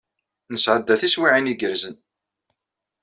Nesɛedda 0.53 0.95
tiswiɛin 1.01 1.51
igerrzen. 1.53 1.95